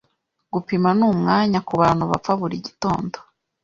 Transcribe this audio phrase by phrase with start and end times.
[0.53, 3.17] Gupima numwanya kubantu bapfa buri gitondo